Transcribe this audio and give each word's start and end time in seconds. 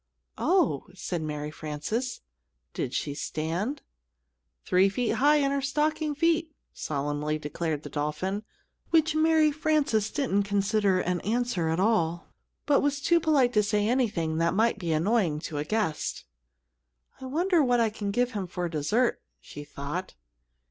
"Oh!" 0.39 0.87
said 0.95 1.21
Mary 1.21 1.51
Frances, 1.51 2.21
"did 2.73 2.91
she 2.95 3.13
stand?" 3.13 3.83
"Three 4.65 4.89
feet 4.89 5.09
high 5.21 5.35
in 5.35 5.51
her 5.51 5.61
stocking 5.61 6.15
feet," 6.15 6.55
solemnly 6.73 7.37
declared 7.37 7.83
the 7.83 7.89
dolphin, 7.91 8.41
which 8.89 9.13
Mary 9.13 9.51
Frances 9.51 10.09
didn't 10.09 10.41
consider 10.41 10.99
an 10.99 11.21
answer 11.21 11.69
at 11.69 11.79
all; 11.79 12.33
but 12.65 12.81
was 12.81 12.99
too 12.99 13.19
polite 13.19 13.53
to 13.53 13.61
say 13.61 13.87
anything 13.87 14.37
that 14.39 14.55
might 14.55 14.79
be 14.79 14.91
annoying 14.91 15.37
to 15.41 15.59
a 15.59 15.63
guest. 15.63 16.25
"I 17.19 17.25
wonder 17.27 17.63
what 17.63 17.79
I 17.79 17.91
can 17.91 18.09
give 18.09 18.31
him 18.31 18.47
for 18.47 18.67
dessert?" 18.67 19.21
she 19.39 19.63
thought. 19.63 20.15